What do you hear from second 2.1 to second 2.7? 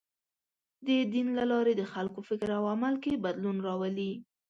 فکر او